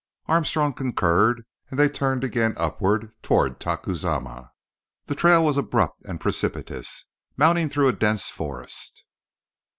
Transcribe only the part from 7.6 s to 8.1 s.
through a